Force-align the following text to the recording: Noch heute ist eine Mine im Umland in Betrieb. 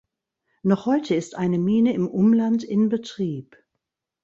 Noch 0.63 0.87
heute 0.87 1.13
ist 1.13 1.35
eine 1.35 1.59
Mine 1.59 1.93
im 1.93 2.07
Umland 2.07 2.63
in 2.63 2.89
Betrieb. 2.89 3.55